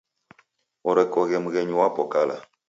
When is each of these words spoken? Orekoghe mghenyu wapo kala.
Orekoghe 0.89 1.37
mghenyu 1.43 1.75
wapo 1.81 2.03
kala. 2.11 2.35